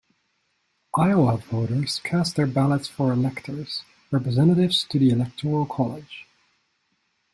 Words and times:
Iowa 0.95 1.37
voters 1.37 2.01
cast 2.03 2.35
their 2.35 2.47
ballots 2.47 2.87
for 2.87 3.11
electors: 3.13 3.83
representatives 4.09 4.83
to 4.85 4.97
the 4.97 5.11
Electoral 5.11 5.67
College. 5.67 6.25